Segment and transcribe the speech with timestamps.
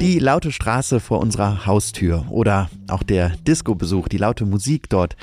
[0.00, 5.16] Die laute Straße vor unserer Haustür oder auch der Disco-Besuch, die laute Musik dort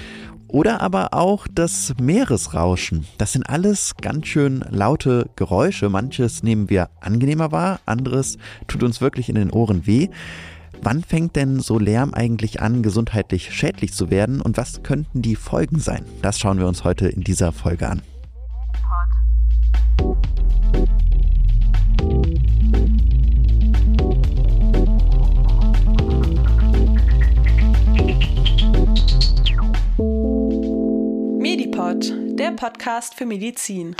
[0.47, 3.05] oder aber auch das Meeresrauschen.
[3.17, 5.89] Das sind alles ganz schön laute Geräusche.
[5.89, 8.38] Manches nehmen wir angenehmer wahr, anderes
[8.68, 10.10] tut uns wirklich in den Ohren weh.
[10.82, 15.36] Wann fängt denn so Lärm eigentlich an, gesundheitlich schädlich zu werden und was könnten die
[15.36, 16.05] Folgen sein?
[16.21, 18.02] Das schauen wir uns heute in dieser Folge an.
[31.50, 33.95] Medipod, der Podcast für Medizin.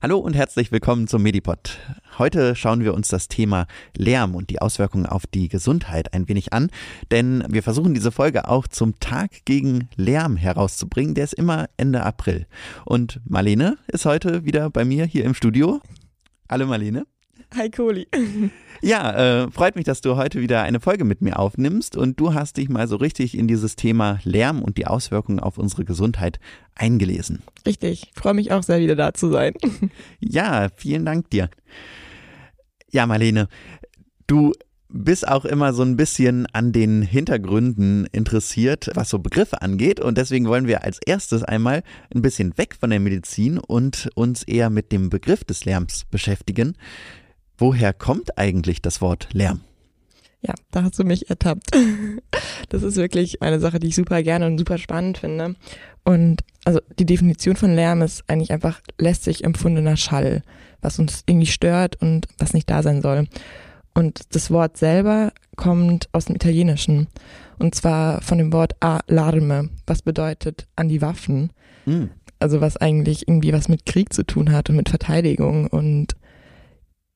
[0.00, 1.76] Hallo und herzlich willkommen zum Medipod.
[2.16, 6.54] Heute schauen wir uns das Thema Lärm und die Auswirkungen auf die Gesundheit ein wenig
[6.54, 6.70] an,
[7.10, 11.14] denn wir versuchen diese Folge auch zum Tag gegen Lärm herauszubringen.
[11.14, 12.46] Der ist immer Ende April.
[12.86, 15.82] Und Marlene ist heute wieder bei mir hier im Studio.
[16.48, 17.04] Hallo Marlene.
[17.54, 18.06] Hi Kohli.
[18.80, 22.34] Ja, äh, freut mich, dass du heute wieder eine Folge mit mir aufnimmst und du
[22.34, 26.38] hast dich mal so richtig in dieses Thema Lärm und die Auswirkungen auf unsere Gesundheit
[26.76, 27.42] eingelesen.
[27.66, 29.54] Richtig, freue mich auch sehr, wieder da zu sein.
[30.20, 31.50] Ja, vielen Dank dir.
[32.90, 33.48] Ja, Marlene,
[34.28, 34.52] du
[34.88, 40.00] bist auch immer so ein bisschen an den Hintergründen interessiert, was so Begriffe angeht.
[40.00, 41.82] Und deswegen wollen wir als erstes einmal
[42.14, 46.76] ein bisschen weg von der Medizin und uns eher mit dem Begriff des Lärms beschäftigen.
[47.58, 49.60] Woher kommt eigentlich das Wort Lärm?
[50.40, 51.70] Ja, da hast du mich ertappt.
[52.70, 55.54] Das ist wirklich eine Sache, die ich super gerne und super spannend finde.
[56.04, 60.42] Und also die Definition von Lärm ist eigentlich einfach lästig empfundener Schall,
[60.82, 63.26] was uns irgendwie stört und was nicht da sein soll.
[63.94, 67.06] Und das Wort selber kommt aus dem Italienischen.
[67.58, 71.52] Und zwar von dem Wort alarme, was bedeutet an die Waffen.
[71.86, 72.10] Mhm.
[72.38, 76.16] Also was eigentlich irgendwie was mit Krieg zu tun hat und mit Verteidigung und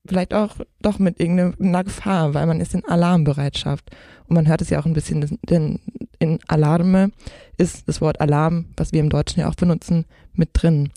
[0.07, 3.91] vielleicht auch doch mit irgendeiner Gefahr, weil man ist in Alarmbereitschaft.
[4.27, 5.81] Und man hört es ja auch ein bisschen, denn
[6.19, 7.11] in Alarme
[7.57, 10.05] ist das Wort Alarm, was wir im Deutschen ja auch benutzen,
[10.35, 10.91] mit drin.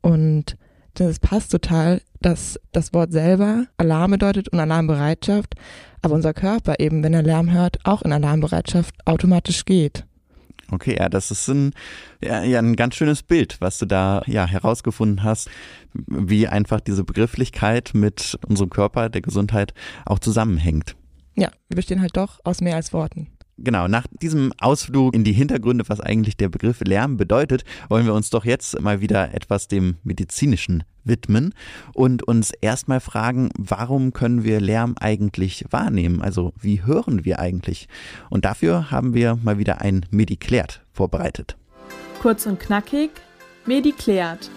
[0.00, 0.56] Und
[0.94, 5.54] das passt total, dass das Wort selber Alarm bedeutet und Alarmbereitschaft,
[6.02, 10.04] aber unser Körper eben, wenn er Lärm hört, auch in Alarmbereitschaft automatisch geht.
[10.70, 11.72] Okay, ja, das ist ein,
[12.20, 15.48] ja, ein ganz schönes Bild, was du da ja herausgefunden hast,
[15.94, 19.74] wie einfach diese Begrifflichkeit mit unserem Körper, der Gesundheit
[20.04, 20.96] auch zusammenhängt.
[21.36, 23.28] Ja, wir bestehen halt doch aus mehr als Worten.
[23.58, 28.12] Genau, nach diesem Ausflug in die Hintergründe, was eigentlich der Begriff Lärm bedeutet, wollen wir
[28.12, 31.54] uns doch jetzt mal wieder etwas dem medizinischen widmen
[31.94, 36.20] und uns erstmal fragen, warum können wir Lärm eigentlich wahrnehmen?
[36.20, 37.88] Also wie hören wir eigentlich?
[38.28, 41.56] Und dafür haben wir mal wieder ein Mediklärt vorbereitet.
[42.20, 43.10] Kurz und knackig,
[43.64, 44.50] Mediklärt.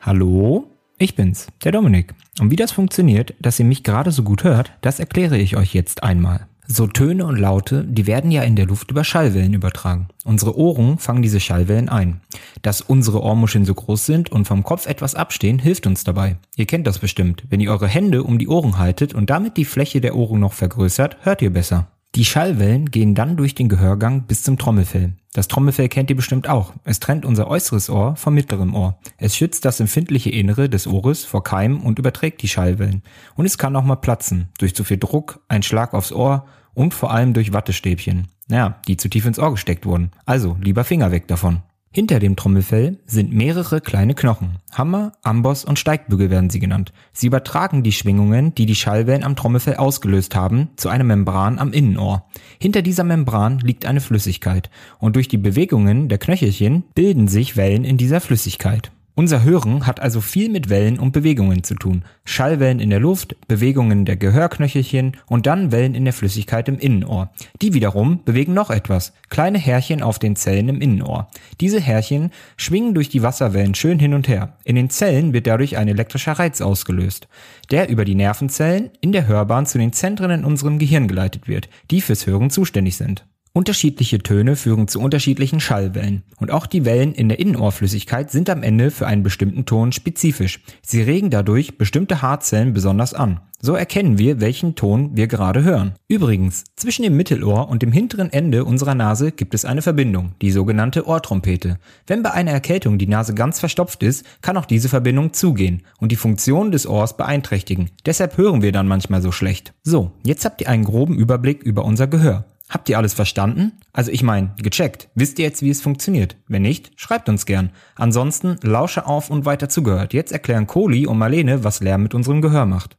[0.00, 2.14] Hallo, ich bin's, der Dominik.
[2.40, 5.74] Und wie das funktioniert, dass ihr mich gerade so gut hört, das erkläre ich euch
[5.74, 6.46] jetzt einmal.
[6.66, 10.08] So Töne und Laute, die werden ja in der Luft über Schallwellen übertragen.
[10.24, 12.22] Unsere Ohren fangen diese Schallwellen ein.
[12.62, 16.36] Dass unsere Ohrmuscheln so groß sind und vom Kopf etwas abstehen, hilft uns dabei.
[16.56, 17.44] Ihr kennt das bestimmt.
[17.50, 20.54] Wenn ihr eure Hände um die Ohren haltet und damit die Fläche der Ohren noch
[20.54, 21.88] vergrößert, hört ihr besser.
[22.14, 25.14] Die Schallwellen gehen dann durch den Gehörgang bis zum Trommelfell.
[25.32, 26.72] Das Trommelfell kennt ihr bestimmt auch.
[26.84, 29.00] Es trennt unser äußeres Ohr vom mittleren Ohr.
[29.18, 33.02] Es schützt das empfindliche Innere des Ohres vor Keimen und überträgt die Schallwellen.
[33.34, 34.48] Und es kann auch mal platzen.
[34.58, 38.28] Durch zu viel Druck, ein Schlag aufs Ohr und vor allem durch Wattestäbchen.
[38.48, 40.12] Ja, die zu tief ins Ohr gesteckt wurden.
[40.24, 41.62] Also lieber Finger weg davon.
[41.96, 44.58] Hinter dem Trommelfell sind mehrere kleine Knochen.
[44.72, 46.92] Hammer, Amboss und Steigbügel werden sie genannt.
[47.12, 51.72] Sie übertragen die Schwingungen, die die Schallwellen am Trommelfell ausgelöst haben, zu einer Membran am
[51.72, 52.26] Innenohr.
[52.60, 57.84] Hinter dieser Membran liegt eine Flüssigkeit und durch die Bewegungen der Knöchelchen bilden sich Wellen
[57.84, 58.90] in dieser Flüssigkeit.
[59.16, 62.04] Unser Hören hat also viel mit Wellen und Bewegungen zu tun.
[62.24, 67.30] Schallwellen in der Luft, Bewegungen der Gehörknöchelchen und dann Wellen in der Flüssigkeit im Innenohr.
[67.62, 69.12] Die wiederum bewegen noch etwas.
[69.28, 71.28] Kleine Härchen auf den Zellen im Innenohr.
[71.60, 74.56] Diese Härchen schwingen durch die Wasserwellen schön hin und her.
[74.64, 77.28] In den Zellen wird dadurch ein elektrischer Reiz ausgelöst,
[77.70, 81.68] der über die Nervenzellen in der Hörbahn zu den Zentren in unserem Gehirn geleitet wird,
[81.92, 83.24] die fürs Hören zuständig sind.
[83.56, 86.24] Unterschiedliche Töne führen zu unterschiedlichen Schallwellen.
[86.38, 90.60] Und auch die Wellen in der Innenohrflüssigkeit sind am Ende für einen bestimmten Ton spezifisch.
[90.82, 93.38] Sie regen dadurch bestimmte Haarzellen besonders an.
[93.60, 95.94] So erkennen wir, welchen Ton wir gerade hören.
[96.08, 100.50] Übrigens, zwischen dem Mittelohr und dem hinteren Ende unserer Nase gibt es eine Verbindung, die
[100.50, 101.78] sogenannte Ohrtrompete.
[102.08, 106.10] Wenn bei einer Erkältung die Nase ganz verstopft ist, kann auch diese Verbindung zugehen und
[106.10, 107.90] die Funktion des Ohrs beeinträchtigen.
[108.04, 109.74] Deshalb hören wir dann manchmal so schlecht.
[109.84, 112.46] So, jetzt habt ihr einen groben Überblick über unser Gehör.
[112.68, 113.72] Habt ihr alles verstanden?
[113.92, 115.10] Also ich meine, gecheckt.
[115.14, 116.36] Wisst ihr jetzt, wie es funktioniert?
[116.48, 117.70] Wenn nicht, schreibt uns gern.
[117.94, 120.14] Ansonsten lausche auf und weiter zugehört.
[120.14, 122.96] Jetzt erklären Kohli und Marlene, was Lärm mit unserem Gehör macht.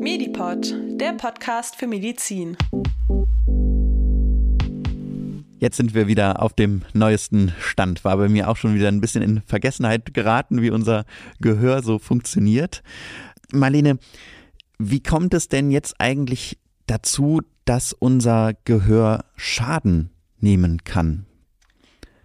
[0.00, 2.56] Medipod, der Podcast für Medizin.
[5.58, 8.04] Jetzt sind wir wieder auf dem neuesten Stand.
[8.04, 11.04] War bei mir auch schon wieder ein bisschen in Vergessenheit geraten, wie unser
[11.40, 12.82] Gehör so funktioniert.
[13.50, 13.98] Marlene,
[14.78, 21.26] wie kommt es denn jetzt eigentlich dazu, dass unser Gehör Schaden nehmen kann?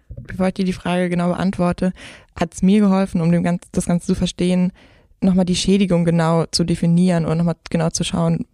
[0.08, 1.92] Bevor ich dir die Frage genau beantworte,
[2.38, 4.72] hat es mir geholfen, um Ganzen, das Ganze zu verstehen,
[5.20, 8.46] nochmal die Schädigung genau zu definieren und nochmal genau zu schauen,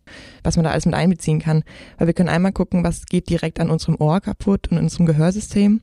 [0.43, 1.63] was man da alles mit einbeziehen kann.
[1.99, 5.07] Weil wir können einmal gucken, was geht direkt an unserem Ohr kaputt und in unserem
[5.07, 5.81] Gehörsystem.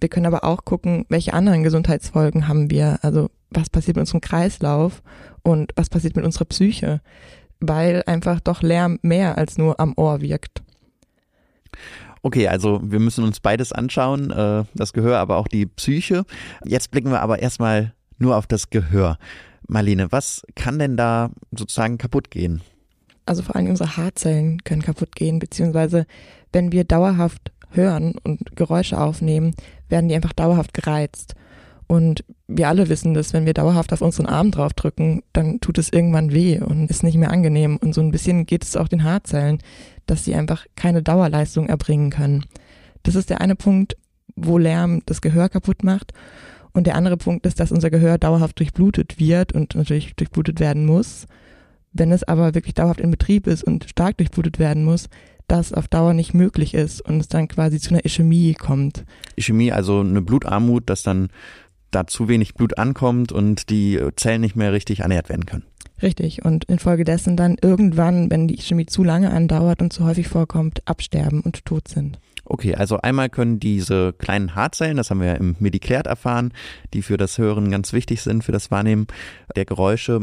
[0.00, 2.98] Wir können aber auch gucken, welche anderen Gesundheitsfolgen haben wir.
[3.02, 5.02] Also was passiert mit unserem Kreislauf
[5.42, 7.00] und was passiert mit unserer Psyche
[7.60, 10.62] weil einfach doch Lärm mehr als nur am Ohr wirkt.
[12.22, 16.24] Okay, also wir müssen uns beides anschauen, äh, das Gehör, aber auch die Psyche.
[16.64, 19.18] Jetzt blicken wir aber erstmal nur auf das Gehör.
[19.68, 22.62] Marlene, was kann denn da sozusagen kaputt gehen?
[23.26, 26.06] Also vor allem unsere Haarzellen können kaputt gehen, beziehungsweise
[26.52, 29.54] wenn wir dauerhaft hören und Geräusche aufnehmen,
[29.88, 31.34] werden die einfach dauerhaft gereizt.
[31.86, 35.92] Und wir alle wissen dass wenn wir dauerhaft auf unseren Arm draufdrücken, dann tut es
[35.92, 37.76] irgendwann weh und ist nicht mehr angenehm.
[37.76, 39.58] Und so ein bisschen geht es auch den Haarzellen,
[40.06, 42.46] dass sie einfach keine Dauerleistung erbringen können.
[43.02, 43.96] Das ist der eine Punkt,
[44.34, 46.12] wo Lärm das Gehör kaputt macht.
[46.72, 50.86] Und der andere Punkt ist, dass unser Gehör dauerhaft durchblutet wird und natürlich durchblutet werden
[50.86, 51.26] muss.
[51.92, 55.08] Wenn es aber wirklich dauerhaft in Betrieb ist und stark durchblutet werden muss,
[55.48, 59.04] das auf Dauer nicht möglich ist und es dann quasi zu einer Ischämie kommt.
[59.34, 61.30] Ischämie, also eine Blutarmut, dass dann
[61.90, 65.64] da zu wenig Blut ankommt und die Zellen nicht mehr richtig ernährt werden können.
[66.02, 66.44] Richtig.
[66.44, 71.40] Und infolgedessen dann irgendwann, wenn die Chemie zu lange andauert und zu häufig vorkommt, absterben
[71.40, 72.18] und tot sind.
[72.44, 76.52] Okay, also einmal können diese kleinen Haarzellen, das haben wir ja im Mediklärt erfahren,
[76.94, 79.06] die für das Hören ganz wichtig sind, für das Wahrnehmen
[79.54, 80.20] der Geräusche,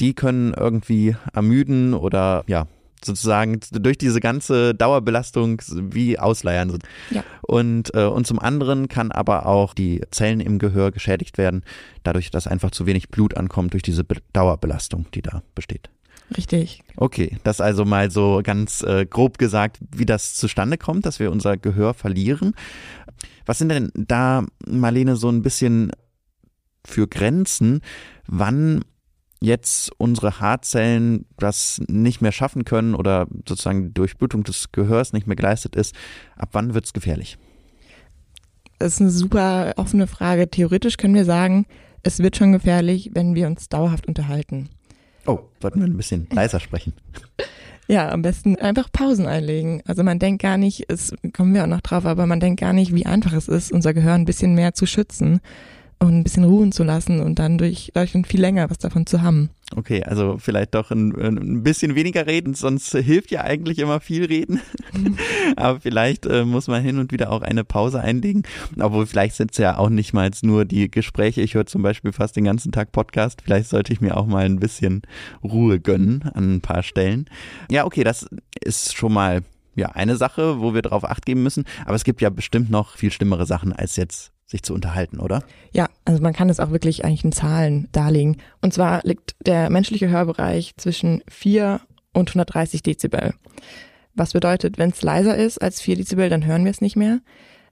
[0.00, 2.66] die können irgendwie ermüden oder ja,
[3.04, 6.84] sozusagen durch diese ganze Dauerbelastung wie Ausleiern sind.
[7.10, 7.24] Ja.
[7.42, 11.62] Und, äh, und zum anderen kann aber auch die Zellen im Gehör geschädigt werden,
[12.02, 15.90] dadurch, dass einfach zu wenig Blut ankommt durch diese Be Dauerbelastung, die da besteht.
[16.36, 16.82] Richtig.
[16.96, 21.32] Okay, das also mal so ganz äh, grob gesagt, wie das zustande kommt, dass wir
[21.32, 22.54] unser Gehör verlieren.
[23.46, 25.90] Was sind denn da, Marlene, so ein bisschen
[26.84, 27.80] für Grenzen,
[28.26, 28.84] wann
[29.40, 35.26] jetzt unsere Haarzellen das nicht mehr schaffen können oder sozusagen die Durchblutung des Gehörs nicht
[35.26, 35.94] mehr geleistet ist,
[36.36, 37.38] ab wann wird es gefährlich?
[38.78, 40.48] Das ist eine super offene Frage.
[40.48, 41.66] Theoretisch können wir sagen,
[42.02, 44.68] es wird schon gefährlich, wenn wir uns dauerhaft unterhalten.
[45.26, 46.92] Oh, sollten wir ein bisschen leiser sprechen.
[47.90, 49.80] Ja, am besten einfach Pausen einlegen.
[49.86, 52.74] Also man denkt gar nicht, es kommen wir auch noch drauf, aber man denkt gar
[52.74, 55.40] nicht, wie einfach es ist, unser Gehör ein bisschen mehr zu schützen
[56.00, 59.22] und ein bisschen ruhen zu lassen und dann durch, durch viel länger was davon zu
[59.22, 59.50] haben.
[59.76, 64.24] Okay, also vielleicht doch ein, ein bisschen weniger reden, sonst hilft ja eigentlich immer viel
[64.24, 64.60] reden.
[65.56, 68.44] Aber vielleicht äh, muss man hin und wieder auch eine Pause einlegen.
[68.78, 71.42] Obwohl vielleicht sind es ja auch nicht mal nur die Gespräche.
[71.42, 73.42] Ich höre zum Beispiel fast den ganzen Tag Podcast.
[73.42, 75.02] Vielleicht sollte ich mir auch mal ein bisschen
[75.42, 77.28] Ruhe gönnen an ein paar Stellen.
[77.70, 78.26] Ja, okay, das
[78.64, 79.42] ist schon mal
[79.74, 81.64] ja eine Sache, wo wir darauf acht geben müssen.
[81.84, 85.44] Aber es gibt ja bestimmt noch viel schlimmere Sachen als jetzt sich zu unterhalten, oder?
[85.72, 88.38] Ja, also man kann es auch wirklich eigentlich in Zahlen darlegen.
[88.62, 91.80] Und zwar liegt der menschliche Hörbereich zwischen 4
[92.14, 93.34] und 130 Dezibel.
[94.14, 97.20] Was bedeutet, wenn es leiser ist als 4 Dezibel, dann hören wir es nicht mehr.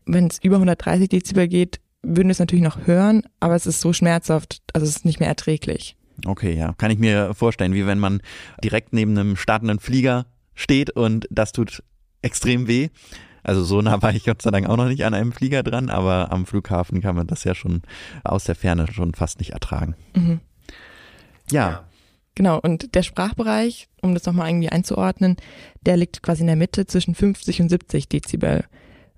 [0.04, 3.80] Wenn es über 130 Dezibel geht, würden wir es natürlich noch hören, aber es ist
[3.80, 5.96] so schmerzhaft, also es ist nicht mehr erträglich.
[6.24, 8.20] Okay, ja, kann ich mir vorstellen, wie wenn man
[8.62, 11.82] direkt neben einem startenden Flieger steht und das tut
[12.22, 12.90] extrem weh.
[13.46, 15.88] Also so nah war ich Gott sei Dank auch noch nicht an einem Flieger dran,
[15.88, 17.82] aber am Flughafen kann man das ja schon
[18.24, 19.94] aus der Ferne schon fast nicht ertragen.
[20.16, 20.40] Mhm.
[21.52, 21.84] Ja.
[22.34, 25.36] Genau, und der Sprachbereich, um das nochmal irgendwie einzuordnen,
[25.82, 28.64] der liegt quasi in der Mitte zwischen 50 und 70 Dezibel,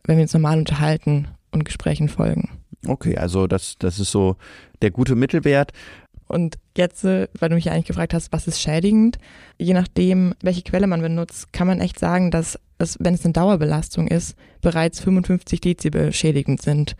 [0.04, 2.50] wenn wir uns normal unterhalten und Gesprächen folgen.
[2.86, 4.36] Okay, also das, das ist so
[4.82, 5.72] der gute Mittelwert.
[6.26, 9.16] Und jetzt, äh, weil du mich ja eigentlich gefragt hast, was ist schädigend,
[9.56, 13.32] je nachdem, welche Quelle man benutzt, kann man echt sagen, dass es, wenn es eine
[13.32, 16.96] Dauerbelastung ist, bereits 55 Dezibel schädigend sind.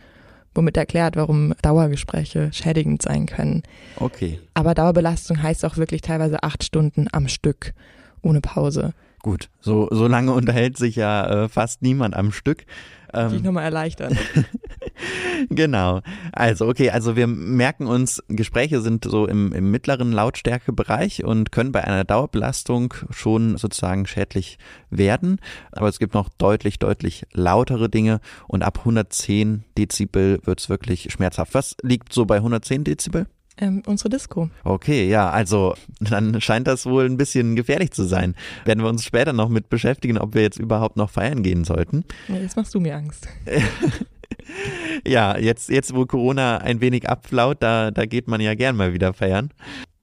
[0.55, 3.63] Womit erklärt, warum Dauergespräche schädigend sein können.
[3.97, 4.39] Okay.
[4.55, 7.73] Aber Dauerbelastung heißt auch wirklich teilweise acht Stunden am Stück,
[8.21, 8.93] ohne Pause.
[9.21, 12.65] Gut, so, so lange unterhält sich ja äh, fast niemand am Stück.
[13.13, 14.17] Ähm, ich nochmal erleichtern.
[15.49, 16.01] genau.
[16.31, 21.71] Also, okay, also wir merken uns, Gespräche sind so im, im mittleren Lautstärkebereich und können
[21.71, 24.57] bei einer Dauerbelastung schon sozusagen schädlich
[24.89, 25.39] werden.
[25.71, 31.11] Aber es gibt noch deutlich, deutlich lautere Dinge und ab 110 Dezibel wird es wirklich
[31.11, 31.53] schmerzhaft.
[31.53, 33.27] Was liegt so bei 110 Dezibel?
[33.61, 34.49] Ähm, unsere Disco.
[34.63, 38.35] Okay, ja, also dann scheint das wohl ein bisschen gefährlich zu sein.
[38.63, 42.05] Werden wir uns später noch mit beschäftigen, ob wir jetzt überhaupt noch feiern gehen sollten.
[42.29, 43.27] Ja, jetzt machst du mir Angst.
[45.07, 48.93] ja, jetzt, jetzt wo Corona ein wenig abflaut, da, da geht man ja gern mal
[48.93, 49.51] wieder feiern.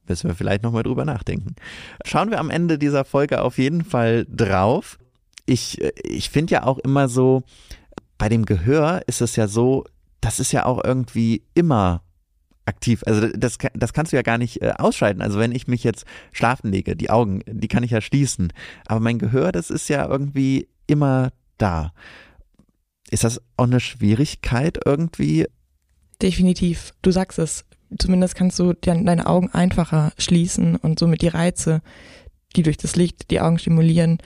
[0.09, 1.57] Müssen wir vielleicht nochmal drüber nachdenken.
[2.05, 4.99] Schauen wir am Ende dieser Folge auf jeden Fall drauf.
[5.47, 7.43] Ich, ich finde ja auch immer so,
[8.19, 9.85] bei dem Gehör ist es ja so,
[10.21, 12.03] das ist ja auch irgendwie immer
[12.67, 13.03] aktiv.
[13.07, 15.23] Also das, das kannst du ja gar nicht äh, ausschalten.
[15.23, 18.53] Also wenn ich mich jetzt schlafen lege, die Augen, die kann ich ja schließen.
[18.87, 21.93] Aber mein Gehör, das ist ja irgendwie immer da.
[23.11, 25.47] Ist das auch eine Schwierigkeit irgendwie?
[26.21, 26.93] Definitiv.
[27.03, 27.65] Du sagst es.
[27.99, 31.83] Zumindest kannst du deine Augen einfacher schließen und somit die Reize,
[32.57, 34.19] die durch das Licht die Augen stimulieren,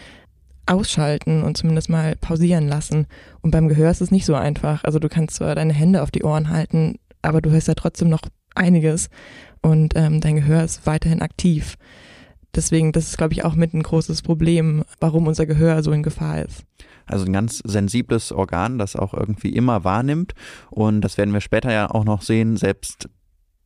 [0.64, 3.06] ausschalten und zumindest mal pausieren lassen.
[3.42, 4.84] Und beim Gehör ist es nicht so einfach.
[4.84, 8.08] Also du kannst zwar deine Hände auf die Ohren halten, aber du hörst ja trotzdem
[8.08, 8.22] noch
[8.54, 9.10] einiges
[9.62, 11.76] und ähm, dein Gehör ist weiterhin aktiv.
[12.54, 16.02] Deswegen, das ist, glaube ich, auch mit ein großes Problem, warum unser Gehör so in
[16.02, 16.64] Gefahr ist.
[17.10, 20.34] Also ein ganz sensibles Organ, das auch irgendwie immer wahrnimmt.
[20.70, 23.08] Und das werden wir später ja auch noch sehen, selbst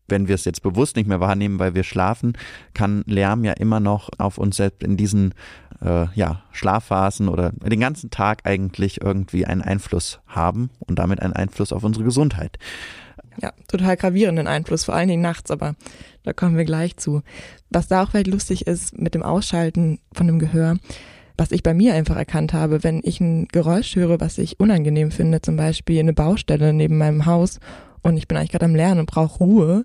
[0.08, 2.34] wenn wir es jetzt bewusst nicht mehr wahrnehmen, weil wir schlafen,
[2.74, 5.34] kann Lärm ja immer noch auf uns selbst in diesen
[5.82, 11.32] äh, ja, Schlafphasen oder den ganzen Tag eigentlich irgendwie einen Einfluss haben und damit einen
[11.32, 12.58] Einfluss auf unsere Gesundheit.
[13.40, 15.74] Ja, total gravierenden Einfluss, vor allen Dingen nachts, aber
[16.22, 17.22] da kommen wir gleich zu.
[17.70, 20.76] Was da auch vielleicht lustig ist mit dem Ausschalten von dem Gehör,
[21.36, 25.10] was ich bei mir einfach erkannt habe, wenn ich ein Geräusch höre, was ich unangenehm
[25.10, 27.58] finde, zum Beispiel eine Baustelle neben meinem Haus
[28.02, 29.84] und ich bin eigentlich gerade am Lernen und brauche Ruhe,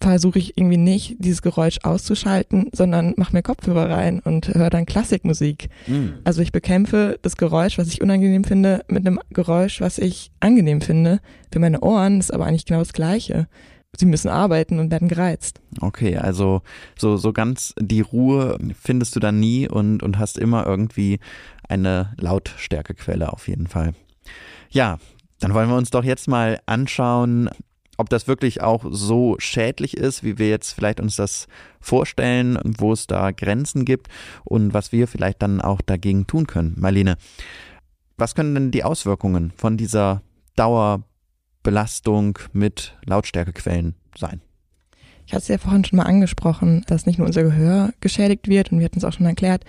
[0.00, 4.86] versuche ich irgendwie nicht, dieses Geräusch auszuschalten, sondern mache mir Kopfhörer rein und höre dann
[4.86, 5.68] Klassikmusik.
[5.86, 6.14] Mhm.
[6.24, 10.80] Also ich bekämpfe das Geräusch, was ich unangenehm finde, mit einem Geräusch, was ich angenehm
[10.80, 11.20] finde.
[11.52, 13.48] Für meine Ohren ist aber eigentlich genau das Gleiche.
[13.94, 15.60] Sie müssen arbeiten und werden gereizt.
[15.80, 16.62] Okay, also
[16.98, 21.18] so, so ganz die Ruhe findest du dann nie und, und hast immer irgendwie
[21.68, 23.94] eine Lautstärkequelle auf jeden Fall.
[24.70, 24.98] Ja,
[25.40, 27.50] dann wollen wir uns doch jetzt mal anschauen,
[27.96, 31.46] ob das wirklich auch so schädlich ist, wie wir jetzt vielleicht uns das
[31.80, 34.08] vorstellen, wo es da Grenzen gibt
[34.44, 36.74] und was wir vielleicht dann auch dagegen tun können.
[36.78, 37.16] Marlene,
[38.18, 40.22] was können denn die Auswirkungen von dieser
[41.66, 44.40] Dauerbelastung mit Lautstärkequellen sein?
[45.26, 48.70] Ich hatte es ja vorhin schon mal angesprochen, dass nicht nur unser Gehör geschädigt wird,
[48.70, 49.64] und wir hatten es auch schon erklärt,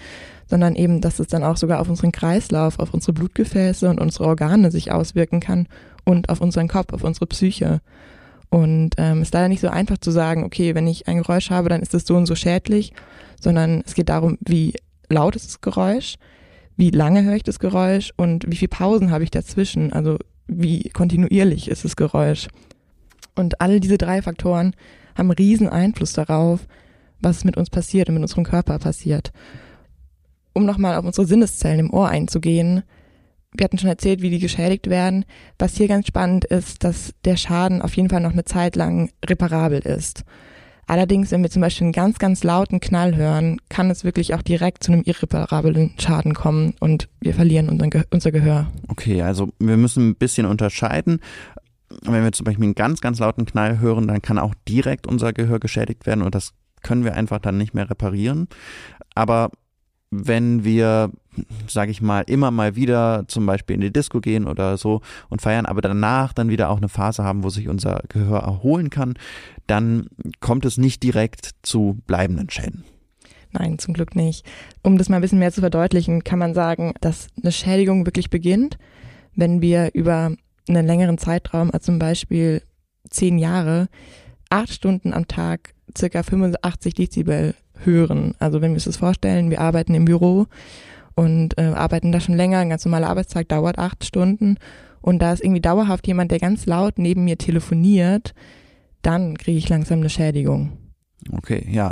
[0.46, 4.26] sondern eben, dass es dann auch sogar auf unseren Kreislauf, auf unsere Blutgefäße und unsere
[4.26, 5.68] Organe sich auswirken kann
[6.06, 7.82] und auf unseren Kopf, auf unsere Psyche.
[8.50, 11.70] Und ähm, ist leider nicht so einfach zu sagen, okay, wenn ich ein Geräusch habe,
[11.70, 12.94] dann ist es so und so schädlich,
[13.42, 14.76] sondern es geht darum, wie
[15.10, 16.18] laut ist das Geräusch,
[16.76, 20.90] wie lange höre ich das Geräusch und wie viele Pausen habe ich dazwischen, also wie
[20.90, 22.48] kontinuierlich ist das Geräusch.
[23.36, 24.74] Und alle diese drei Faktoren
[25.16, 26.68] haben riesen Einfluss darauf,
[27.20, 29.32] was mit uns passiert und mit unserem Körper passiert.
[30.54, 32.84] Um nochmal auf unsere Sinneszellen im Ohr einzugehen,
[33.54, 35.26] wir hatten schon erzählt, wie die geschädigt werden.
[35.58, 39.12] Was hier ganz spannend ist, dass der Schaden auf jeden Fall noch eine Zeit lang
[39.26, 40.24] reparabel ist.
[40.88, 44.42] Allerdings, wenn wir zum Beispiel einen ganz, ganz lauten Knall hören, kann es wirklich auch
[44.42, 48.68] direkt zu einem irreparablen Schaden kommen und wir verlieren unseren Ge unser Gehör.
[48.88, 51.20] Okay, also wir müssen ein bisschen unterscheiden.
[52.04, 55.34] Wenn wir zum Beispiel einen ganz, ganz lauten Knall hören, dann kann auch direkt unser
[55.34, 56.54] Gehör geschädigt werden und das
[56.84, 58.48] können wir einfach dann nicht mehr reparieren.
[59.14, 59.52] Aber
[60.10, 61.12] wenn wir,
[61.68, 65.42] sage ich mal, immer mal wieder zum Beispiel in die Disco gehen oder so und
[65.42, 69.16] feiern, aber danach dann wieder auch eine Phase haben, wo sich unser Gehör erholen kann,
[69.68, 70.08] dann
[70.40, 72.84] kommt es nicht direkt zu bleibenden Schäden.
[73.52, 74.46] Nein, zum Glück nicht.
[74.84, 78.30] Um das mal ein bisschen mehr zu verdeutlichen, kann man sagen, dass eine Schädigung wirklich
[78.30, 78.78] beginnt,
[79.36, 80.32] wenn wir über
[80.68, 82.62] einen längeren Zeitraum, also zum Beispiel
[83.10, 83.88] zehn Jahre,
[84.50, 88.36] acht Stunden am Tag circa 85 Dezibel hören.
[88.40, 90.48] Also wenn wir uns das vorstellen, wir arbeiten im Büro
[91.18, 94.58] und äh, arbeiten da schon länger, ein ganz normaler Arbeitstag dauert acht Stunden
[95.02, 98.36] und da ist irgendwie dauerhaft jemand, der ganz laut neben mir telefoniert,
[99.02, 100.78] dann kriege ich langsam eine Schädigung.
[101.32, 101.92] Okay, ja,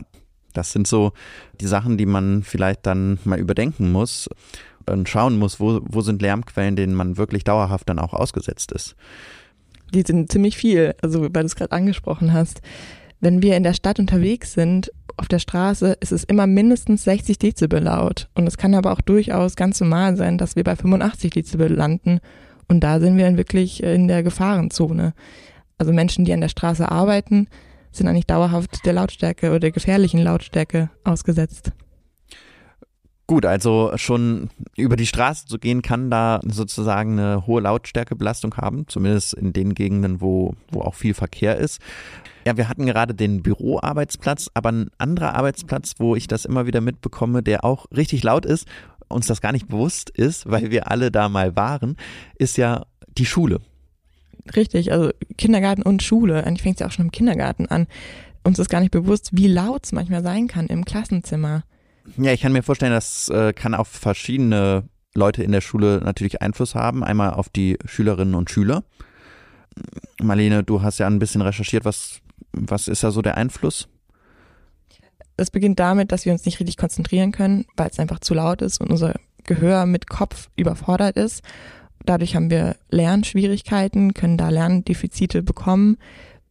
[0.53, 1.11] das sind so
[1.59, 4.29] die Sachen, die man vielleicht dann mal überdenken muss
[4.85, 8.95] und schauen muss, wo, wo sind Lärmquellen, denen man wirklich dauerhaft dann auch ausgesetzt ist.
[9.91, 12.61] Die sind ziemlich viel, also weil du es gerade angesprochen hast.
[13.25, 17.39] Wenn wir in der Stadt unterwegs sind, auf der Straße, ist es immer mindestens 60
[17.39, 18.29] Dezibel laut.
[18.35, 22.19] Und es kann aber auch durchaus ganz normal sein, dass wir bei 85 Dezibel landen
[22.67, 25.15] Und da sind wir dann wirklich in der Gefahrenzone.
[25.79, 27.47] Also Menschen, die an der Straße arbeiten,
[27.91, 31.71] sind eigentlich dauerhaft der Lautstärke oder der gefährlichen Lautstärke ausgesetzt.
[33.27, 38.87] Gut, also schon über die Straße zu gehen, kann da sozusagen eine hohe Lautstärkebelastung haben,
[38.87, 41.81] zumindest in den Gegenden, wo, wo auch viel Verkehr ist.
[42.45, 46.81] Ja, wir hatten gerade den Büroarbeitsplatz, aber ein anderer Arbeitsplatz, wo ich das immer wieder
[46.81, 48.67] mitbekomme, der auch richtig laut ist,
[49.07, 51.97] uns das gar nicht bewusst ist, weil wir alle da mal waren,
[52.37, 52.85] ist ja
[53.17, 53.59] die Schule.
[54.55, 56.43] Richtig, also Kindergarten und Schule.
[56.43, 57.87] Eigentlich fängt es ja auch schon im Kindergarten an.
[58.43, 61.63] Uns ist gar nicht bewusst, wie laut es manchmal sein kann im Klassenzimmer.
[62.17, 64.83] Ja, ich kann mir vorstellen, das äh, kann auf verschiedene
[65.15, 67.03] Leute in der Schule natürlich Einfluss haben.
[67.03, 68.83] Einmal auf die Schülerinnen und Schüler.
[70.21, 71.85] Marlene, du hast ja ein bisschen recherchiert.
[71.85, 72.19] Was,
[72.51, 73.87] was ist da so der Einfluss?
[75.37, 78.61] Es beginnt damit, dass wir uns nicht richtig konzentrieren können, weil es einfach zu laut
[78.61, 81.43] ist und unser Gehör mit Kopf überfordert ist.
[82.05, 85.97] Dadurch haben wir Lernschwierigkeiten, können da Lerndefizite bekommen,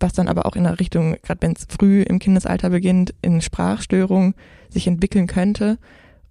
[0.00, 3.40] was dann aber auch in der Richtung, gerade wenn es früh im Kindesalter beginnt, in
[3.40, 4.34] Sprachstörungen
[4.68, 5.78] sich entwickeln könnte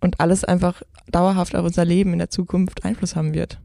[0.01, 3.59] und alles einfach dauerhaft auf unser Leben in der Zukunft Einfluss haben wird.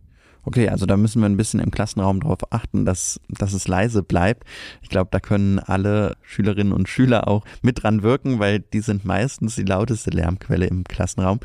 [0.45, 4.03] Okay, also da müssen wir ein bisschen im Klassenraum darauf achten, dass, dass es leise
[4.03, 4.45] bleibt.
[4.81, 9.05] Ich glaube, da können alle Schülerinnen und Schüler auch mit dran wirken, weil die sind
[9.05, 11.41] meistens die lauteste Lärmquelle im Klassenraum.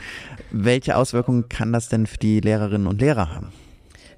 [0.51, 3.47] Welche Auswirkungen kann das denn für die Lehrerinnen und Lehrer haben?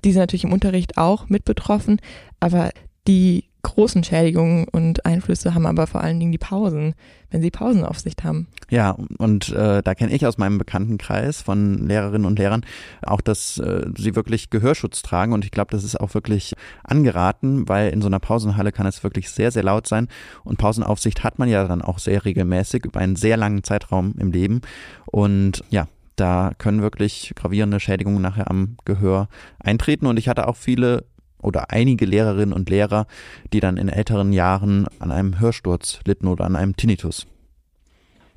[0.04, 2.00] Die sind natürlich im Unterricht auch mit betroffen,
[2.40, 2.70] aber
[3.08, 6.94] die großen Schädigungen und Einflüsse haben aber vor allen Dingen die Pausen,
[7.32, 8.48] wenn sie Pausenaufsicht haben.
[8.70, 12.66] Ja, und äh, da kenne ich aus meinem Bekanntenkreis von Lehrerinnen und Lehrern
[13.02, 15.34] auch, dass äh, sie wirklich Gehörschutz tragen.
[15.34, 16.54] Und ich glaube, das ist auch wirklich
[16.84, 20.08] angeraten, weil in so einer Pausenhalle kann es wirklich sehr, sehr laut sein.
[20.44, 24.32] Und Pausenaufsicht hat man ja dann auch sehr regelmäßig über einen sehr langen Zeitraum im
[24.32, 24.62] Leben.
[25.06, 29.28] Und ja, da können wirklich gravierende Schädigungen nachher am Gehör
[29.60, 30.06] eintreten.
[30.06, 31.06] Und ich hatte auch viele
[31.46, 33.08] oder einige Lehrerinnen und Lehrer,
[33.54, 37.28] die dann in älteren Jahren an einem Hörsturz litten oder an einem Tinnitus.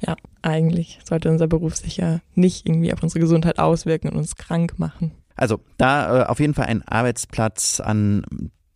[0.01, 4.37] Ja, eigentlich sollte unser Beruf sich ja nicht irgendwie auf unsere Gesundheit auswirken und uns
[4.37, 5.11] krank machen.
[5.35, 8.25] Also da äh, auf jeden Fall ein Arbeitsplatz, an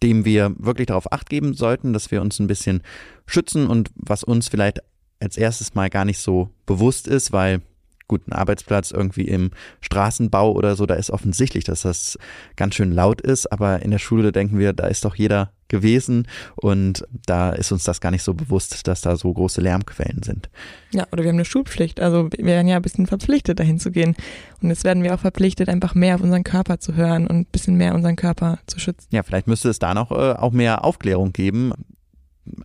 [0.03, 2.83] dem wir wirklich darauf acht geben sollten, dass wir uns ein bisschen
[3.27, 4.81] schützen und was uns vielleicht
[5.21, 7.63] als erstes mal gar nicht so bewusst ist, weil
[8.09, 12.19] guten Arbeitsplatz irgendwie im Straßenbau oder so, da ist offensichtlich, dass das
[12.57, 16.29] ganz schön laut ist, aber in der Schule denken wir, da ist doch jeder gewesen
[16.57, 20.51] und da ist uns das gar nicht so bewusst, dass da so große Lärmquellen sind.
[20.93, 23.91] Ja, oder wir haben eine Schulpflicht, also wir werden ja ein bisschen verpflichtet, dahin zu
[23.91, 24.15] gehen
[24.61, 27.47] und jetzt werden wir auch verpflichtet, einfach mehr auf unseren Körper zu hören und ein
[27.47, 29.09] bisschen mehr unseren Körper zu schützen.
[29.11, 31.73] Ja, vielleicht müsste es da noch äh, auch mehr Aufklärung geben,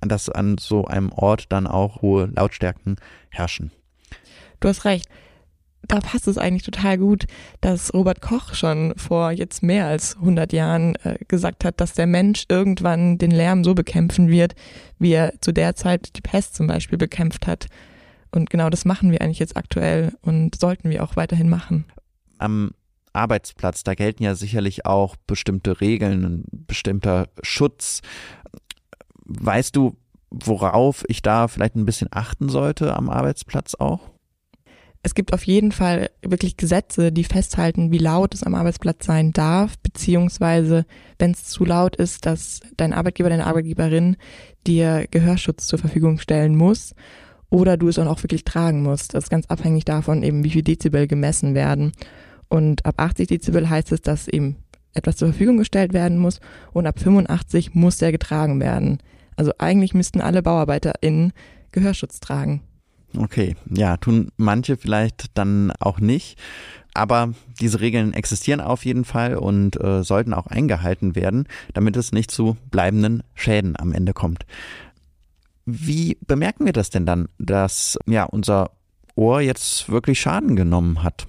[0.02, 2.98] dass an so einem Ort dann auch hohe Lautstärken
[3.30, 3.72] herrschen.
[4.60, 5.08] Du hast recht
[5.88, 7.26] da passt es eigentlich total gut,
[7.62, 12.08] dass Robert Koch schon vor jetzt mehr als 100 Jahren äh, gesagt hat, dass der
[12.08, 14.56] Mensch irgendwann den Lärm so bekämpfen wird,
[15.00, 17.68] wie er zu der Zeit die Pest zum Beispiel bekämpft hat.
[18.32, 21.86] Und genau das machen wir eigentlich jetzt aktuell und sollten wir auch weiterhin machen.
[22.38, 22.72] Am
[23.14, 28.02] Arbeitsplatz, da gelten ja sicherlich auch bestimmte Regeln, ein bestimmter Schutz.
[29.26, 29.98] Weißt du,
[30.30, 34.02] worauf ich da vielleicht ein bisschen achten sollte am Arbeitsplatz auch?
[35.08, 39.32] Es gibt auf jeden Fall wirklich Gesetze, die festhalten, wie laut es am Arbeitsplatz sein
[39.32, 40.86] darf, beziehungsweise
[41.18, 44.18] wenn es zu laut ist, dass dein Arbeitgeber, deine Arbeitgeberin
[44.68, 46.94] dir Gehörschutz zur Verfügung stellen muss
[47.50, 49.14] oder du es auch wirklich tragen musst.
[49.14, 51.94] Das ist ganz abhängig davon, eben wie viel Dezibel gemessen werden.
[52.50, 54.58] Und ab 80 Dezibel heißt es, dass eben
[54.94, 56.42] etwas zur Verfügung gestellt werden muss
[56.74, 58.98] und ab 85 muss der getragen werden.
[59.38, 61.32] Also eigentlich müssten alle BauarbeiterInnen
[61.72, 62.62] Gehörschutz tragen.
[63.18, 66.38] Okay, ja, tun manche vielleicht dann auch nicht.
[66.94, 72.12] Aber diese Regeln existieren auf jeden Fall und äh, sollten auch eingehalten werden, damit es
[72.12, 74.46] nicht zu bleibenden Schäden am Ende kommt.
[75.66, 78.72] Wie bemerken wir das denn dann, dass ja unser
[79.16, 81.28] Ohr jetzt wirklich Schaden genommen hat?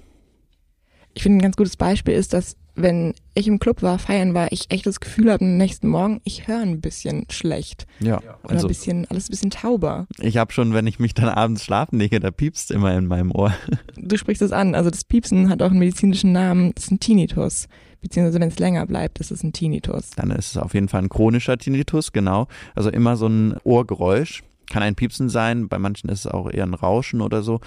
[1.13, 4.51] Ich finde ein ganz gutes Beispiel ist, dass wenn ich im Club war, feiern war,
[4.51, 7.87] ich echt das Gefühl habe, am nächsten Morgen, ich höre ein bisschen schlecht.
[7.99, 8.17] Ja.
[8.43, 10.07] Oder also, ein bisschen, alles ein bisschen tauber.
[10.19, 13.31] Ich habe schon, wenn ich mich dann abends schlafen lege, da piepst immer in meinem
[13.31, 13.53] Ohr.
[14.01, 14.75] Du sprichst es an.
[14.75, 17.67] Also das Piepsen hat auch einen medizinischen Namen, das ist ein Tinnitus.
[18.01, 20.11] Beziehungsweise wenn es länger bleibt, ist es ein Tinnitus.
[20.15, 22.47] Dann ist es auf jeden Fall ein chronischer Tinnitus, genau.
[22.75, 26.65] Also immer so ein Ohrgeräusch kann ein Piepsen sein, bei manchen ist es auch eher
[26.65, 27.59] ein Rauschen oder so.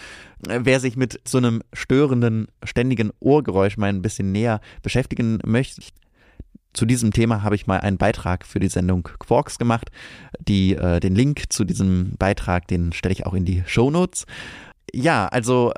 [0.49, 5.83] Äh, wer sich mit so einem störenden, ständigen Ohrgeräusch mal ein bisschen näher beschäftigen möchte,
[6.73, 9.91] zu diesem Thema habe ich mal einen Beitrag für die Sendung Quarks gemacht.
[10.41, 14.25] Die, äh, den Link zu diesem Beitrag, den stelle ich auch in die Show Notes.
[14.95, 15.73] Ja, also,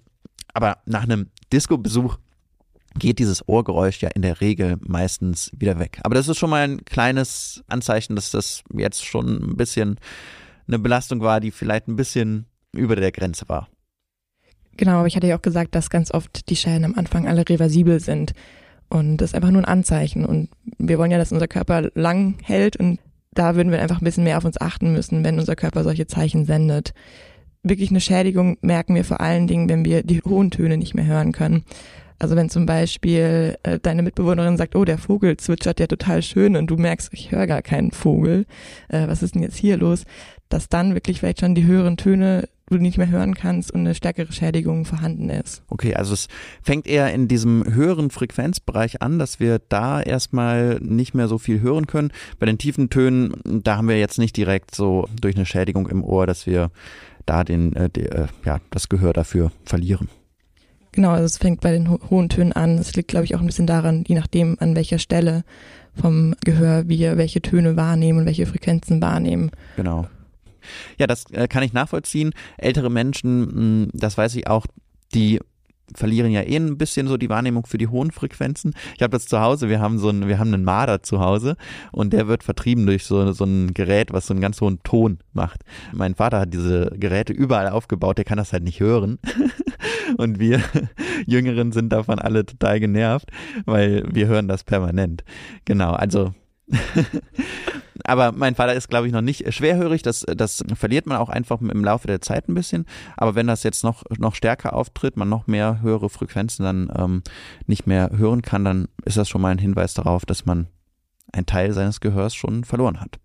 [0.52, 2.18] aber nach einem Disco-Besuch
[2.96, 5.98] geht dieses Ohrgeräusch ja in der Regel meistens wieder weg.
[6.04, 9.98] Aber das ist schon mal ein kleines Anzeichen, dass das jetzt schon ein bisschen
[10.66, 13.68] eine Belastung war, die vielleicht ein bisschen über der Grenze war.
[14.76, 17.48] Genau, aber ich hatte ja auch gesagt, dass ganz oft die Schäden am Anfang alle
[17.48, 18.32] reversibel sind.
[18.88, 20.24] Und das ist einfach nur ein Anzeichen.
[20.24, 20.48] Und
[20.78, 22.76] wir wollen ja, dass unser Körper lang hält.
[22.76, 22.98] Und
[23.32, 26.06] da würden wir einfach ein bisschen mehr auf uns achten müssen, wenn unser Körper solche
[26.06, 26.92] Zeichen sendet.
[27.62, 31.06] Wirklich eine Schädigung merken wir vor allen Dingen, wenn wir die hohen Töne nicht mehr
[31.06, 31.64] hören können.
[32.18, 36.56] Also wenn zum Beispiel äh, deine Mitbewohnerin sagt, oh, der Vogel zwitschert ja total schön
[36.56, 38.46] und du merkst, ich höre gar keinen Vogel,
[38.88, 40.04] äh, was ist denn jetzt hier los?
[40.54, 43.96] Dass dann wirklich vielleicht schon die höheren Töne du nicht mehr hören kannst und eine
[43.96, 45.64] stärkere Schädigung vorhanden ist.
[45.66, 46.28] Okay, also es
[46.62, 51.60] fängt eher in diesem höheren Frequenzbereich an, dass wir da erstmal nicht mehr so viel
[51.60, 52.12] hören können.
[52.38, 56.04] Bei den tiefen Tönen, da haben wir jetzt nicht direkt so durch eine Schädigung im
[56.04, 56.70] Ohr, dass wir
[57.26, 60.08] da den, äh, die, äh, ja, das Gehör dafür verlieren.
[60.92, 62.78] Genau, also es fängt bei den ho hohen Tönen an.
[62.78, 65.42] Es liegt, glaube ich, auch ein bisschen daran, je nachdem, an welcher Stelle
[66.00, 69.50] vom Gehör wir welche Töne wahrnehmen und welche Frequenzen wahrnehmen.
[69.74, 70.06] Genau.
[70.98, 72.32] Ja, das äh, kann ich nachvollziehen.
[72.58, 74.66] Ältere Menschen, hm, das weiß ich auch,
[75.14, 75.40] die
[75.94, 78.74] verlieren ja eh ein bisschen so die Wahrnehmung für die hohen Frequenzen.
[78.96, 81.56] Ich habe das zu Hause, wir haben so einen, wir haben einen Marder zu Hause
[81.92, 85.18] und der wird vertrieben durch so, so ein Gerät, was so einen ganz hohen Ton
[85.32, 85.60] macht.
[85.92, 89.18] Mein Vater hat diese Geräte überall aufgebaut, der kann das halt nicht hören.
[90.16, 90.62] und wir
[91.26, 93.30] Jüngeren sind davon alle total genervt,
[93.66, 95.24] weil wir hören das permanent.
[95.64, 96.34] Genau, also
[98.04, 100.02] aber mein Vater ist, glaube ich, noch nicht schwerhörig.
[100.02, 102.84] Das, das verliert man auch einfach im Laufe der Zeit ein bisschen.
[103.16, 107.22] Aber wenn das jetzt noch, noch stärker auftritt, man noch mehr höhere Frequenzen dann ähm,
[107.66, 110.68] nicht mehr hören kann, dann ist das schon mal ein Hinweis darauf, dass man
[111.32, 113.18] einen Teil seines Gehörs schon verloren hat.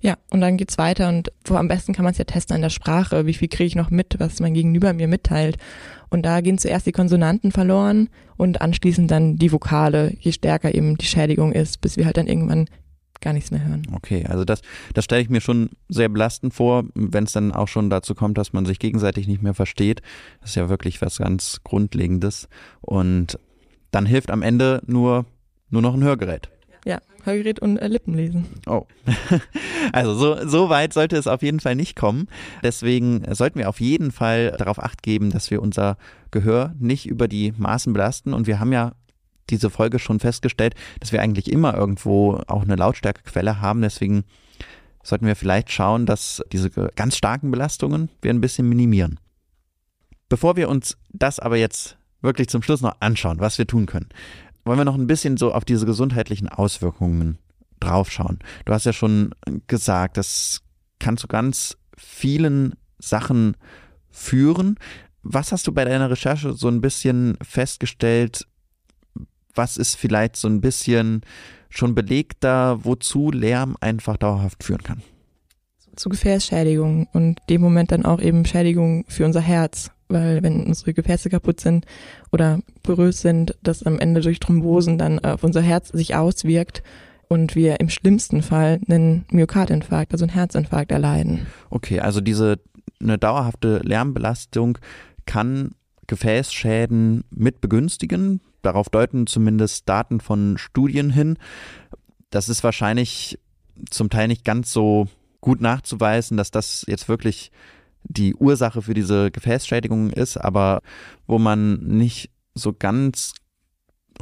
[0.00, 2.60] Ja, und dann geht's weiter und wo am besten kann man es ja testen an
[2.60, 3.24] der Sprache.
[3.24, 5.56] Wie viel kriege ich noch mit, was mein Gegenüber mir mitteilt?
[6.10, 10.98] Und da gehen zuerst die Konsonanten verloren und anschließend dann die Vokale, je stärker eben
[10.98, 12.66] die Schädigung ist, bis wir halt dann irgendwann
[13.24, 13.82] gar nichts mehr hören.
[13.92, 14.60] Okay, also das,
[14.92, 18.38] das stelle ich mir schon sehr belastend vor, wenn es dann auch schon dazu kommt,
[18.38, 20.02] dass man sich gegenseitig nicht mehr versteht.
[20.40, 22.48] Das ist ja wirklich was ganz Grundlegendes.
[22.82, 23.38] Und
[23.90, 25.24] dann hilft am Ende nur,
[25.70, 26.50] nur noch ein Hörgerät.
[26.84, 28.46] Ja, Hörgerät und äh, Lippenlesen.
[28.66, 28.86] Oh.
[29.92, 32.26] Also so, so weit sollte es auf jeden Fall nicht kommen.
[32.62, 35.98] Deswegen sollten wir auf jeden Fall darauf acht geben, dass wir unser
[36.30, 38.32] Gehör nicht über die Maßen belasten.
[38.32, 38.92] Und wir haben ja
[39.50, 43.82] diese Folge schon festgestellt, dass wir eigentlich immer irgendwo auch eine Lautstärkequelle haben.
[43.82, 44.24] Deswegen
[45.02, 49.20] sollten wir vielleicht schauen, dass diese ganz starken Belastungen wir ein bisschen minimieren.
[50.28, 54.08] Bevor wir uns das aber jetzt wirklich zum Schluss noch anschauen, was wir tun können,
[54.64, 57.38] wollen wir noch ein bisschen so auf diese gesundheitlichen Auswirkungen
[57.80, 58.38] draufschauen.
[58.64, 59.34] Du hast ja schon
[59.66, 60.62] gesagt, das
[60.98, 63.56] kann zu ganz vielen Sachen
[64.10, 64.76] führen.
[65.22, 68.46] Was hast du bei deiner Recherche so ein bisschen festgestellt,
[69.54, 71.22] was ist vielleicht so ein bisschen
[71.70, 75.02] schon belegter, wozu Lärm einfach dauerhaft führen kann?
[75.96, 80.92] Zu Gefäßschädigungen und dem Moment dann auch eben Schädigungen für unser Herz, weil wenn unsere
[80.92, 81.86] Gefäße kaputt sind
[82.32, 86.82] oder porös sind, das am Ende durch Thrombosen dann auf unser Herz sich auswirkt
[87.28, 91.46] und wir im schlimmsten Fall einen Myokardinfarkt, also einen Herzinfarkt erleiden.
[91.70, 92.58] Okay, also diese
[93.00, 94.78] eine dauerhafte Lärmbelastung
[95.26, 95.72] kann
[96.06, 101.38] Gefäßschäden mit begünstigen darauf deuten zumindest Daten von Studien hin.
[102.30, 103.38] Das ist wahrscheinlich
[103.90, 105.08] zum Teil nicht ganz so
[105.40, 107.50] gut nachzuweisen, dass das jetzt wirklich
[108.04, 110.80] die Ursache für diese Gefäßschädigungen ist, aber
[111.26, 113.34] wo man nicht so ganz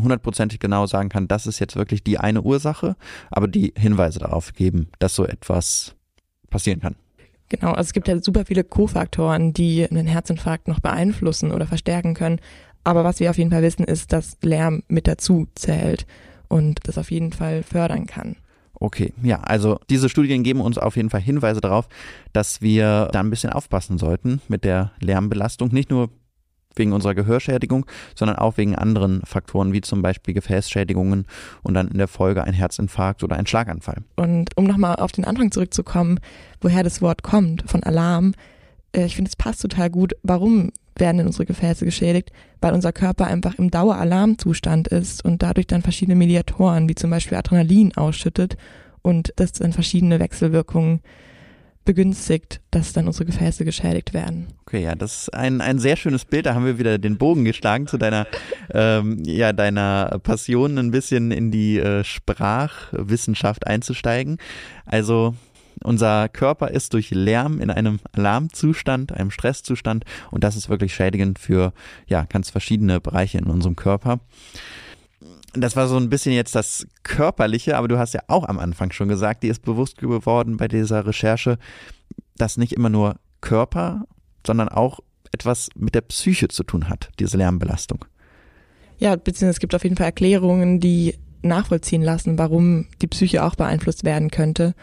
[0.01, 2.97] hundertprozentig genau sagen kann, das ist jetzt wirklich die eine Ursache,
[3.31, 5.95] aber die Hinweise darauf geben, dass so etwas
[6.49, 6.97] passieren kann.
[7.49, 12.15] Genau, also es gibt ja super viele Kofaktoren, die einen Herzinfarkt noch beeinflussen oder verstärken
[12.15, 12.41] können.
[12.85, 16.07] Aber was wir auf jeden Fall wissen, ist, dass Lärm mit dazu zählt
[16.49, 18.37] und das auf jeden Fall fördern kann.
[18.75, 21.89] Okay, ja, also diese Studien geben uns auf jeden Fall Hinweise darauf,
[22.33, 25.69] dass wir da ein bisschen aufpassen sollten mit der Lärmbelastung.
[25.73, 26.11] Nicht nur
[26.75, 31.27] wegen unserer Gehörschädigung, sondern auch wegen anderen Faktoren, wie zum Beispiel Gefäßschädigungen
[31.63, 33.99] und dann in der Folge ein Herzinfarkt oder ein Schlaganfall.
[34.17, 36.19] Und um nochmal auf den Anfang zurückzukommen,
[36.61, 38.35] woher das Wort kommt, von Alarm,
[38.93, 40.15] äh, ich finde, es passt total gut.
[40.23, 42.33] Warum werden denn unsere Gefäße geschädigt?
[42.61, 47.39] Weil unser Körper einfach im Daueralarmzustand ist und dadurch dann verschiedene Mediatoren, wie zum Beispiel
[47.39, 48.57] Adrenalin, ausschüttet
[49.03, 51.01] und das dann verschiedene Wechselwirkungen
[51.85, 54.47] begünstigt, dass dann unsere Gefäße geschädigt werden.
[54.67, 56.47] Okay, ja, das ist ein, ein sehr schönes Bild.
[56.47, 58.27] Da haben wir wieder den Bogen geschlagen zu deiner,
[58.73, 64.39] ähm, ja, deiner Passion, ein bisschen in die äh, Sprachwissenschaft einzusteigen.
[64.87, 65.35] Also
[65.83, 71.39] unser Körper ist durch Lärm in einem Alarmzustand, einem Stresszustand und das ist wirklich schädigend
[71.39, 71.73] für
[72.07, 74.21] ja, ganz verschiedene Bereiche in unserem Körper.
[75.55, 78.93] das war so ein bisschen jetzt das Körperliche, aber du hast ja auch am Anfang
[78.93, 81.59] schon gesagt, dir ist bewusst geworden bei dieser Recherche,
[82.37, 84.05] dass nicht immer nur Körper,
[84.47, 85.01] sondern auch
[85.33, 88.05] etwas mit der Psyche zu tun hat, diese Lärmbelastung.
[88.99, 93.57] Ja, beziehungsweise es gibt auf jeden Fall Erklärungen, die nachvollziehen lassen, warum die Psyche auch
[93.57, 94.75] beeinflusst werden könnte.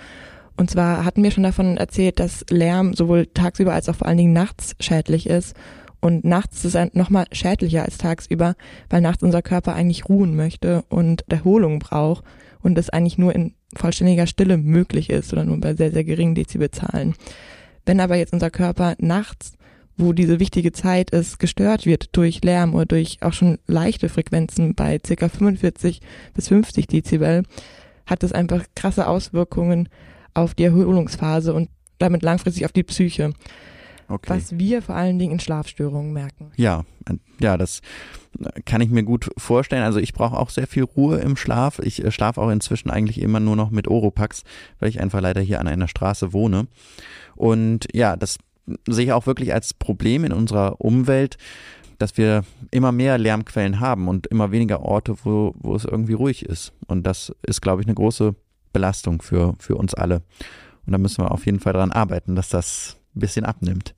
[0.60, 4.18] Und zwar hatten wir schon davon erzählt, dass Lärm sowohl tagsüber als auch vor allen
[4.18, 5.56] Dingen nachts schädlich ist.
[6.02, 8.56] Und nachts ist es nochmal schädlicher als tagsüber,
[8.90, 12.26] weil nachts unser Körper eigentlich ruhen möchte und Erholung braucht
[12.62, 16.36] und das eigentlich nur in vollständiger Stille möglich ist oder nur bei sehr, sehr geringen
[16.36, 17.16] Dezibelzahlen.
[17.86, 19.54] Wenn aber jetzt unser Körper nachts
[19.96, 24.74] wo diese wichtige Zeit ist, gestört wird durch Lärm oder durch auch schon leichte Frequenzen
[24.74, 25.28] bei ca.
[25.28, 26.00] 45
[26.34, 27.44] bis 50 Dezibel,
[28.06, 29.90] hat das einfach krasse Auswirkungen
[30.34, 33.34] auf die Erholungsphase und damit langfristig auf die Psyche.
[34.08, 34.30] Okay.
[34.30, 36.52] Was wir vor allen Dingen in Schlafstörungen merken.
[36.56, 36.84] Ja,
[37.40, 37.82] ja, das
[38.66, 39.84] kann ich mir gut vorstellen.
[39.84, 41.80] Also ich brauche auch sehr viel Ruhe im Schlaf.
[41.80, 44.44] Ich äh, schlafe auch inzwischen eigentlich immer nur noch mit Oropax,
[44.80, 46.68] weil ich einfach leider hier an einer Straße wohne.
[47.36, 48.40] Und ja, das
[48.88, 51.38] sehe ich auch wirklich als Problem in unserer Umwelt,
[52.00, 56.46] dass wir immer mehr Lärmquellen haben und immer weniger Orte, wo, wo es irgendwie ruhig
[56.46, 56.74] ist.
[56.88, 58.36] Und das ist, glaube ich, eine große
[58.74, 60.22] Belastung für, für uns alle.
[60.86, 63.96] Und da müssen wir auf jeden Fall daran arbeiten, dass das ein bisschen abnimmt.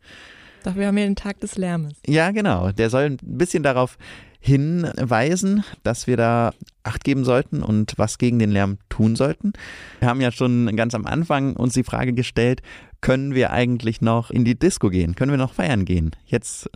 [0.64, 1.94] Dafür haben wir den Tag des Lärmes.
[2.06, 2.72] Ja, genau.
[2.72, 3.98] Der soll ein bisschen darauf
[4.40, 6.54] hinweisen, dass wir da
[6.84, 9.54] Acht geben sollten und was gegen den Lärm tun sollten.
[10.00, 12.64] Wir haben ja schon ganz am Anfang uns die Frage gestellt,
[13.02, 15.14] können wir eigentlich noch in die Disco gehen?
[15.14, 16.12] Können wir noch feiern gehen?
[16.26, 16.70] Jetzt,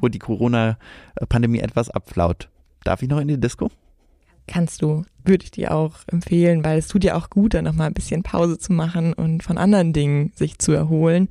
[0.00, 2.48] wo die Corona-Pandemie etwas abflaut.
[2.84, 3.70] Darf ich noch in die Disco?
[4.48, 7.86] Kannst du, würde ich dir auch empfehlen, weil es tut dir auch gut, dann nochmal
[7.86, 11.28] ein bisschen Pause zu machen und von anderen Dingen sich zu erholen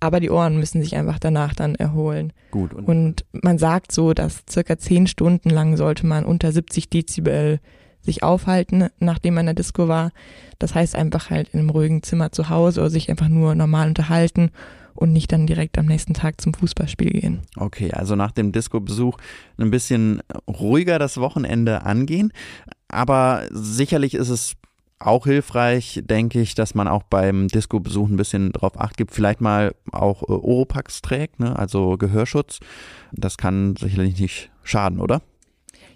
[0.00, 2.32] aber die Ohren müssen sich einfach danach dann erholen.
[2.50, 2.72] Gut.
[2.72, 7.60] Und, und man sagt so, dass circa zehn Stunden lang sollte man unter 70 Dezibel
[8.00, 10.10] sich aufhalten, nachdem man in der Disco war.
[10.58, 13.88] Das heißt einfach halt in einem ruhigen Zimmer zu Hause oder sich einfach nur normal
[13.88, 14.50] unterhalten
[14.94, 17.40] und nicht dann direkt am nächsten Tag zum Fußballspiel gehen.
[17.56, 19.16] Okay, also nach dem Disco-Besuch
[19.58, 22.32] ein bisschen ruhiger das Wochenende angehen.
[22.88, 24.56] Aber sicherlich ist es
[25.00, 29.40] auch hilfreich, denke ich, dass man auch beim Disco-Besuch ein bisschen drauf acht gibt, vielleicht
[29.40, 31.58] mal auch äh, Oropax trägt, ne?
[31.58, 32.60] also Gehörschutz.
[33.12, 35.22] Das kann sicherlich nicht schaden, oder?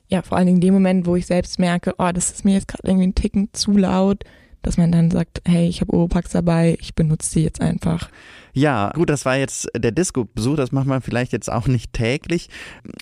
[0.09, 2.55] Ja, vor allen Dingen in dem Moment, wo ich selbst merke, oh, das ist mir
[2.55, 4.25] jetzt gerade irgendwie ein Ticken zu laut,
[4.65, 8.09] dass man dann sagt, hey, ich habe Oropax dabei, ich benutze sie jetzt einfach.
[8.53, 12.49] Ja, gut, das war jetzt der Disco-Besuch, das macht man vielleicht jetzt auch nicht täglich.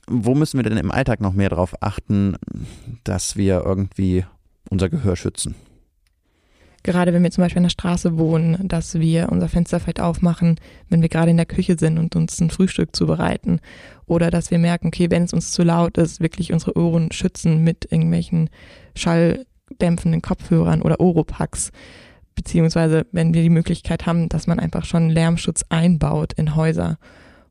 [0.09, 2.37] Wo müssen wir denn im Alltag noch mehr darauf achten,
[3.05, 4.25] dass wir irgendwie
[4.71, 5.55] unser Gehör schützen?
[6.83, 10.57] gerade wenn wir zum Beispiel an der Straße wohnen, dass wir unser Fenster vielleicht aufmachen,
[10.89, 13.61] wenn wir gerade in der Küche sind und uns ein Frühstück zubereiten.
[14.07, 17.63] Oder dass wir merken, okay, wenn es uns zu laut ist, wirklich unsere Ohren schützen
[17.63, 18.51] mit irgendwelchen
[19.73, 21.71] schalldämpfenden Kopfhörern oder Oropax.
[22.35, 26.99] Beziehungsweise, wenn wir die Möglichkeit haben, dass man einfach schon Lärmschutz einbaut in Häuser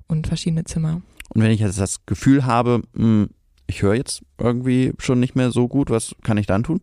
[0.08, 1.02] und verschiedene Zimmer.
[1.30, 3.30] Und wenn ich jetzt das Gefühl habe, hm,
[3.68, 6.82] ich höre jetzt irgendwie schon nicht mehr so gut, was kann ich dann tun?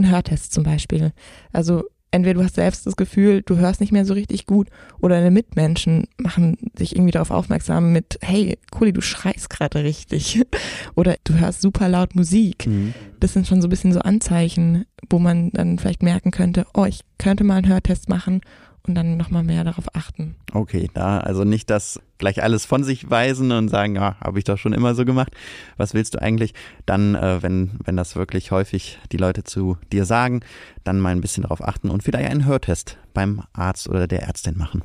[0.00, 1.12] ein Hörtest zum Beispiel.
[1.52, 4.68] Also entweder du hast selbst das Gefühl, du hörst nicht mehr so richtig gut
[5.00, 10.42] oder deine Mitmenschen machen sich irgendwie darauf aufmerksam mit, hey, Kuli, du schreist gerade richtig
[10.94, 12.66] oder du hörst super laut Musik.
[12.66, 12.94] Mhm.
[13.20, 16.84] Das sind schon so ein bisschen so Anzeichen, wo man dann vielleicht merken könnte, oh,
[16.84, 18.40] ich könnte mal einen Hörtest machen
[18.86, 20.36] und dann nochmal mehr darauf achten.
[20.52, 24.44] Okay, da also nicht das gleich alles von sich weisen und sagen, ja, habe ich
[24.44, 25.32] doch schon immer so gemacht.
[25.76, 26.54] Was willst du eigentlich?
[26.86, 30.40] Dann, äh, wenn, wenn das wirklich häufig die Leute zu dir sagen,
[30.84, 34.56] dann mal ein bisschen darauf achten und vielleicht einen Hörtest beim Arzt oder der Ärztin
[34.56, 34.82] machen.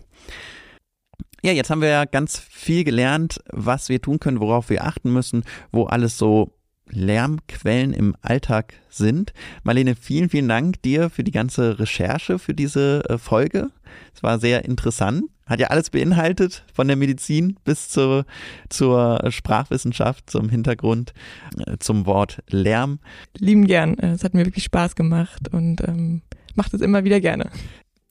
[1.42, 5.14] Ja, jetzt haben wir ja ganz viel gelernt, was wir tun können, worauf wir achten
[5.14, 6.56] müssen, wo alles so
[6.90, 9.34] Lärmquellen im Alltag sind.
[9.64, 13.72] Marlene, vielen, vielen Dank dir für die ganze Recherche für diese äh, Folge.
[14.14, 15.26] Es war sehr interessant.
[15.46, 18.26] Hat ja alles beinhaltet, von der Medizin bis zur,
[18.70, 21.14] zur Sprachwissenschaft, zum Hintergrund,
[21.66, 23.00] äh, zum Wort Lärm.
[23.38, 23.98] Lieben gern.
[24.00, 26.22] Es hat mir wirklich Spaß gemacht und ähm,
[26.56, 27.52] macht es immer wieder gerne.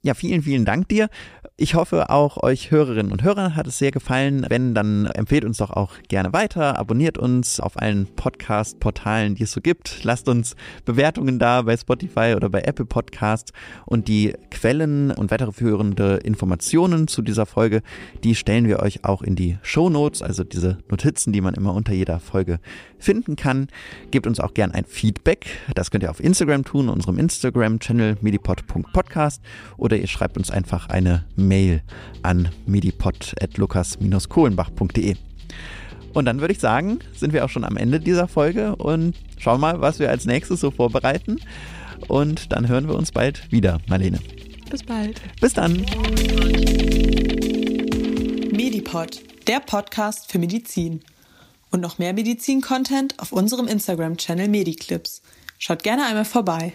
[0.01, 1.09] Ja, vielen, vielen Dank dir.
[1.57, 4.45] Ich hoffe, auch euch Hörerinnen und Hörern hat es sehr gefallen.
[4.49, 9.53] Wenn, dann empfehlt uns doch auch gerne weiter, abonniert uns auf allen Podcast-Portalen, die es
[9.53, 10.03] so gibt.
[10.03, 13.53] Lasst uns Bewertungen da bei Spotify oder bei Apple Podcast
[13.85, 17.83] und die Quellen und weitere führende Informationen zu dieser Folge,
[18.25, 21.73] die stellen wir euch auch in die Show Notes, also diese Notizen, die man immer
[21.73, 22.59] unter jeder Folge
[22.99, 23.67] finden kann.
[24.11, 25.45] Gebt uns auch gerne ein Feedback.
[25.73, 29.41] Das könnt ihr auf Instagram tun, unserem Instagram-Channel medipod.podcast
[29.77, 31.81] oder ihr schreibt uns einfach eine Mail
[32.21, 35.15] an medipod.lukas-kohlenbach.de.
[36.13, 39.59] Und dann würde ich sagen, sind wir auch schon am Ende dieser Folge und schauen
[39.59, 41.41] mal, was wir als nächstes so vorbereiten.
[42.07, 44.19] Und dann hören wir uns bald wieder, Marlene.
[44.69, 45.21] Bis bald.
[45.41, 45.85] Bis dann.
[48.55, 51.01] Medipod, der Podcast für Medizin.
[51.71, 55.21] Und noch mehr Medizin-Content auf unserem Instagram-Channel Mediclips.
[55.59, 56.71] Schaut gerne einmal vorbei.